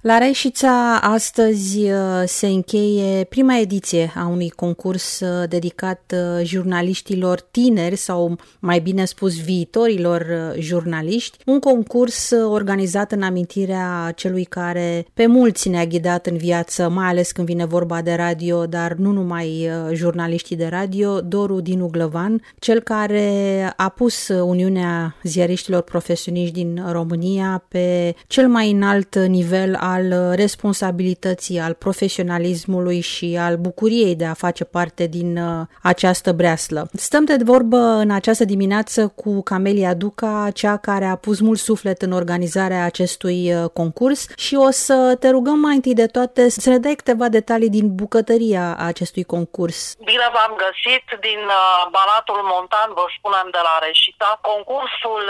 [0.00, 7.40] La Reșița astăzi uh, se încheie prima ediție a unui concurs uh, dedicat uh, jurnaliștilor
[7.40, 10.26] tineri sau mai bine spus viitorilor
[10.58, 17.06] jurnaliști, un concurs organizat în amintirea celui care pe mulți ne-a ghidat în viață, mai
[17.06, 22.42] ales când vine vorba de radio, dar nu numai jurnaliștii de radio, Doru Dinu Glăvan,
[22.58, 30.34] cel care a pus Uniunea Ziariștilor Profesioniști din România pe cel mai înalt nivel al
[30.34, 36.88] responsabilității, al profesionalismului și al bucuriei de a face parte din uh, această breaslă.
[36.92, 42.02] Stăm de vorbă în această dimineață cu Camelia Duca, cea care a pus mult suflet
[42.02, 46.70] în organizarea acestui uh, concurs și o să te rugăm mai întâi de toate să
[46.70, 49.78] ne dai câteva detalii din bucătăria acestui concurs.
[50.12, 51.62] Bine v-am găsit din uh,
[51.96, 54.30] Balatul Montan, vă spunem de la Reșita.
[54.50, 55.22] Concursul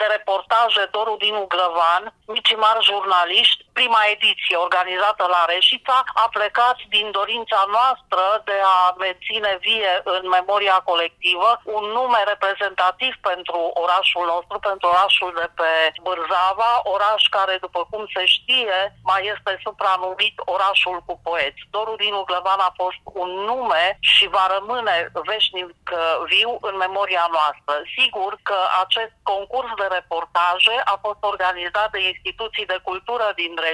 [0.00, 2.02] de reportaje Doru Dinu Grăvan,
[2.34, 8.94] mici mari jurnaliști, prima ediție organizată la Reșița a plecat din dorința noastră de a
[9.04, 15.70] menține vie în memoria colectivă un nume reprezentativ pentru orașul nostru, pentru orașul de pe
[16.06, 18.78] Bârzava, oraș care, după cum se știe,
[19.10, 21.60] mai este supranumit orașul cu poeți.
[21.74, 24.96] Doru Dinu Glăvan a fost un nume și va rămâne
[25.30, 26.00] veșnic uh,
[26.32, 27.74] viu în memoria noastră.
[27.98, 33.73] Sigur că acest concurs de reportaje a fost organizat de instituții de cultură din Reșița,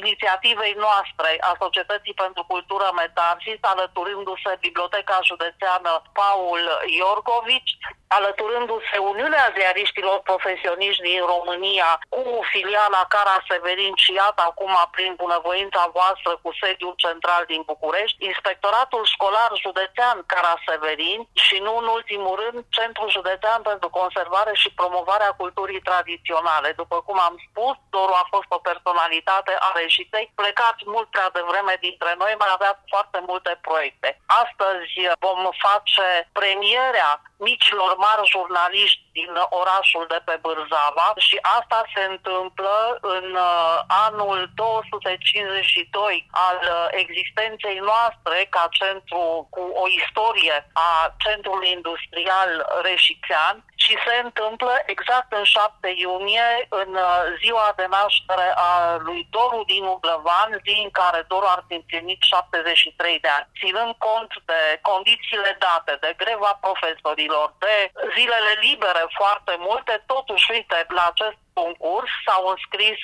[0.00, 6.62] inițiativei noastre a Societății pentru Cultură Metarsis, alăturându-se Biblioteca Județeană Paul
[6.98, 7.76] Iorgovici,
[8.18, 15.82] alăturându-se Uniunea Ziariștilor Profesioniști din România cu filiala Cara Severin și iată acum prin bunăvoința
[15.98, 22.34] voastră cu sediul central din București, Inspectoratul Școlar Județean Cara Severin și nu în ultimul
[22.42, 26.68] rând Centrul Județean pentru Conservare și Promovarea Culturii Tradiționale.
[26.82, 29.29] După cum am spus, Doru a fost o personalitate
[29.68, 34.08] a reșitei, plecat mult prea devreme dintre noi, mai avea foarte multe proiecte.
[34.42, 34.92] Astăzi
[35.26, 37.10] vom face premierea
[37.48, 44.50] micilor mari jurnaliști din orașul de pe Bârzava și asta se întâmplă în uh, anul
[44.54, 52.50] 252 al uh, existenței noastre ca centru cu o istorie a centrului industrial
[52.82, 56.48] reșițean și se întâmplă exact în 7 iunie,
[56.82, 58.72] în uh, ziua de naștere a
[59.06, 63.46] lui Doru din Uglăvan, zi în care Doru ar fi împlinit 73 de ani.
[63.60, 67.76] Ținând cont de condițiile date, de greva profesorilor, de
[68.14, 73.00] zilele libere foarte multe, totuși, uite, la acest concurs s-au înscris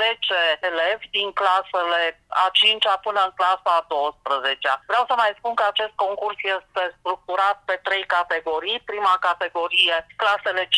[0.00, 2.02] 10 uh, elevi din clasele
[2.44, 4.74] a 5-a până în clasa a 12-a.
[4.90, 8.82] Vreau să mai spun că acest concurs este structurat pe trei categorii.
[8.92, 10.68] Prima categorie, clasele 5-6,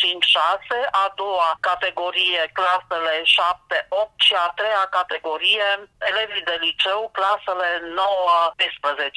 [1.04, 5.68] a doua categorie, clasele 7-8 și a treia categorie,
[6.10, 7.68] elevii de liceu, clasele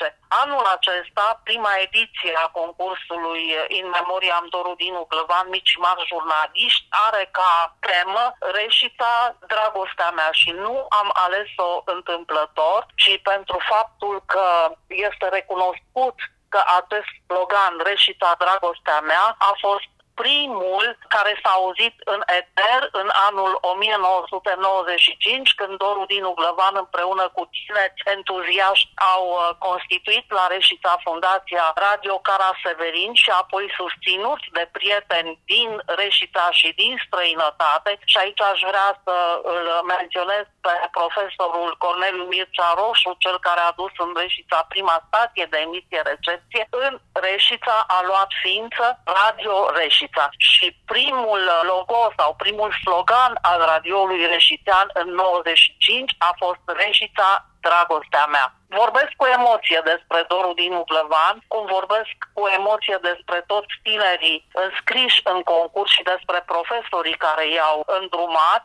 [0.04, 0.16] 9-12.
[0.44, 7.30] Anul acesta, prima ediție a concursului In Memoriam Doru Dinu Glăvan, mici mari jurnaliști, are
[7.32, 7.52] ca
[7.90, 8.24] temă
[8.60, 14.48] reșita dragostea mea și nu am ales-o întâmplător, ci pentru faptul că
[14.88, 16.16] este recunoscut
[16.50, 19.90] că acest slogan Reșita dragostea mea a fost
[20.22, 20.84] primul
[21.16, 27.84] care s-a auzit în eter în anul 1995, când Doru Dinu Glăvan împreună cu tine
[28.16, 35.32] entuziaști au uh, constituit la Reșița Fundația Radio Cara Severin și apoi susținut de prieteni
[35.54, 35.70] din
[36.02, 37.92] Reșița și din străinătate.
[38.12, 39.16] Și aici aș vrea să
[39.54, 45.46] îl menționez pe profesorul Corneliu Mircea Roșu, cel care a dus în Reșița prima stație
[45.54, 46.64] de emisie-recepție.
[46.86, 46.94] În
[47.28, 48.86] Reșița a luat ființă
[49.20, 50.07] Radio Reșița.
[50.08, 51.42] Reșița și primul
[51.72, 58.48] logo sau primul slogan al radioului reșitean în 95 a fost Reșița, dragostea mea.
[58.70, 65.20] Vorbesc cu emoție despre Doru din Uclăvan, cum vorbesc cu emoție despre toți tinerii înscriși
[65.24, 68.64] în concurs și despre profesorii care i-au îndrumat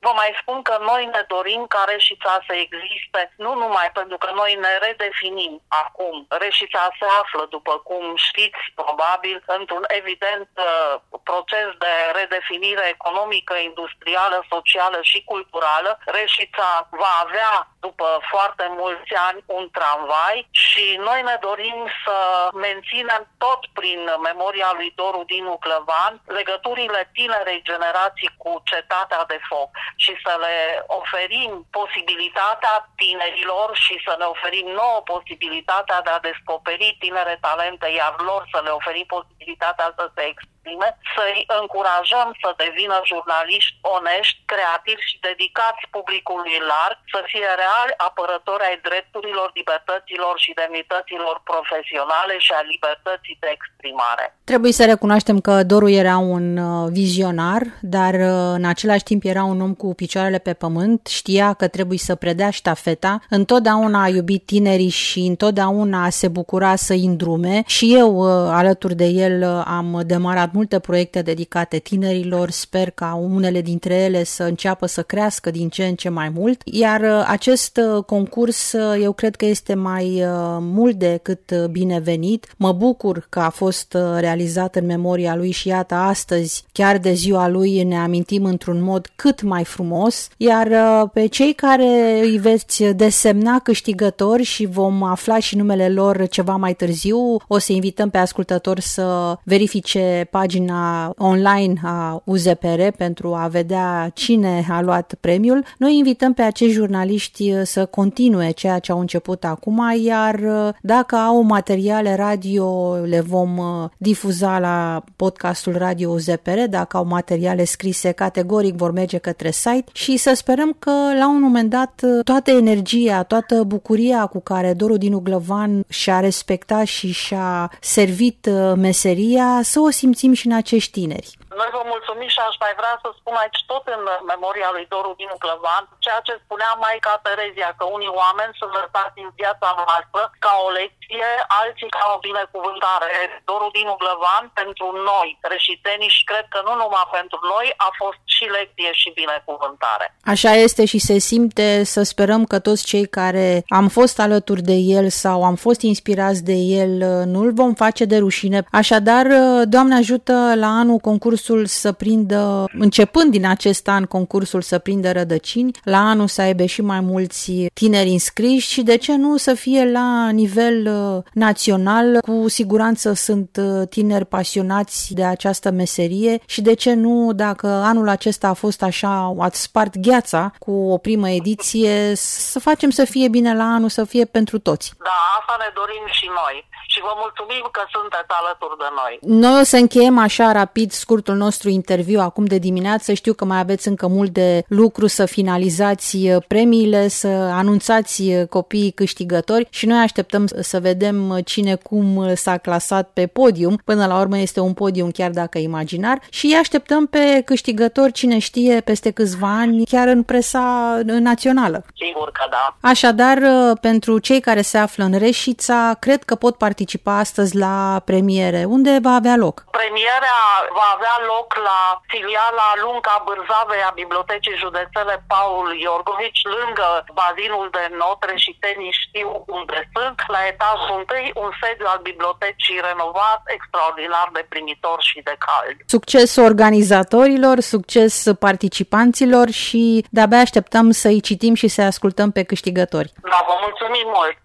[0.00, 4.30] Vă mai spun că noi ne dorim ca Reșița să existe, nu numai pentru că
[4.34, 6.26] noi ne redefinim acum.
[6.28, 14.44] Reșița se află, după cum știți, probabil, într-un evident uh, proces de redefinire economică, industrială,
[14.48, 15.98] socială și culturală.
[16.04, 22.18] Reșița va avea, după foarte mulți ani, un tramvai și noi ne dorim să
[22.66, 29.70] menținem tot prin memoria lui Doru Dinu Clăvan legăturile tinerei generații cu cetatea de foc
[29.96, 30.56] și să le
[31.00, 38.14] oferim posibilitatea tinerilor și să ne oferim nouă posibilitatea de a descoperi tinere talente, iar
[38.28, 44.36] lor să le oferim posibilitatea să se exprime exprime, să-i încurajăm să devină jurnaliști onești,
[44.52, 52.34] creativi și dedicați publicului larg, să fie reali apărători ai drepturilor, libertăților și demnităților profesionale
[52.44, 54.24] și a libertății de exprimare.
[54.50, 57.62] Trebuie să recunoaștem că Doru era un uh, vizionar,
[57.96, 62.00] dar uh, în același timp era un om cu picioarele pe pământ, știa că trebuie
[62.08, 68.10] să predea ștafeta, întotdeauna a iubit tinerii și întotdeauna se bucura să-i îndrume și eu
[68.16, 74.24] uh, alături de el am demarat multe proiecte dedicate tinerilor, sper ca unele dintre ele
[74.24, 78.72] să înceapă să crească din ce în ce mai mult, iar uh, acest uh, concurs
[78.72, 80.22] uh, eu cred că este mai
[80.60, 82.46] mult decât binevenit.
[82.56, 87.48] Mă bucur că a fost realizat în memoria lui și iată astăzi, chiar de ziua
[87.48, 90.68] lui, ne amintim într-un mod cât mai frumos, iar
[91.12, 96.74] pe cei care îi veți desemna câștigători și vom afla și numele lor ceva mai
[96.74, 104.10] târziu, o să invităm pe ascultători să verifice pagina online a UZPR pentru a vedea
[104.14, 105.64] cine a luat premiul.
[105.78, 110.40] Noi invităm pe acești jurnaliști să continue ceea ce au început acum, iar
[110.82, 117.64] dacă au materiale radio, le vom uh, difuza la podcastul Radio UZPR, dacă au materiale
[117.64, 122.50] scrise, categoric vor merge către site și să sperăm că la un moment dat toată
[122.50, 129.60] energia, toată bucuria cu care Doru Dinu Glăvan și-a respectat și și-a servit uh, meseria
[129.62, 131.36] să o simțim și în acești tineri.
[131.58, 134.02] Noi vă mulțumim și aș mai vrea să spun aici tot în
[134.32, 139.18] memoria lui Doru Dinu Clăvan, ceea ce spunea Maica Terezia, că unii oameni sunt lăsați
[139.24, 141.28] în viața noastră ca o lecție,
[141.60, 143.10] alții ca o binecuvântare.
[143.50, 148.20] Doru Dinu Clăvan pentru noi, creștinii și cred că nu numai pentru noi, a fost
[148.34, 150.06] și lecție și binecuvântare.
[150.32, 153.46] Așa este și se simte să sperăm că toți cei care
[153.80, 156.92] am fost alături de el sau am fost inspirați de el
[157.34, 158.58] nu-l vom face de rușine.
[158.82, 159.26] Așadar,
[159.74, 165.12] Doamne ajută la anul concursul concursul să prindă, începând din acest an, concursul să prindă
[165.12, 169.54] rădăcini, la anul să aibă și mai mulți tineri înscriși și de ce nu să
[169.54, 172.20] fie la nivel uh, național.
[172.20, 178.08] Cu siguranță sunt uh, tineri pasionați de această meserie și de ce nu, dacă anul
[178.08, 183.28] acesta a fost așa, ați spart gheața cu o primă ediție, să facem să fie
[183.28, 184.92] bine la anul, să fie pentru toți.
[184.98, 189.14] Da, asta ne dorim și noi și vă mulțumim că sunteți alături de noi.
[189.40, 190.90] Noi o să încheiem așa rapid
[191.30, 193.12] scurtul nostru interviu acum de dimineață.
[193.12, 198.46] Știu că mai aveți încă mult de lucru să finalizați uh, premiile, să anunțați uh,
[198.48, 203.80] copiii câștigători și noi așteptăm să vedem uh, cine cum s-a clasat pe podium.
[203.84, 208.38] Până la urmă este un podium chiar dacă imaginar și îi așteptăm pe câștigători, cine
[208.38, 211.84] știe, peste câțiva ani, chiar în presa națională.
[211.94, 212.88] Sigur că da.
[212.88, 213.38] Așadar,
[213.80, 218.64] pentru cei care se află în Reșița, cred că pot participa participa astăzi la premiere.
[218.76, 219.64] Unde va avea loc?
[219.70, 220.38] Premierea
[220.78, 221.80] va avea loc la
[222.12, 226.88] filiala Lunca Bârzavei a Bibliotecii Județele Paul Iorgovici, lângă
[227.20, 229.28] bazinul de notre și tenis știu
[229.58, 235.34] unde sunt, la etajul întâi, un sediu al bibliotecii renovat, extraordinar de primitor și de
[235.46, 235.76] cald.
[235.96, 238.14] Succes organizatorilor, succes
[238.46, 239.82] participanților și
[240.16, 243.12] de-abia așteptăm să-i citim și să-i ascultăm pe câștigători.
[243.32, 244.36] Da, vă mulțumim mult!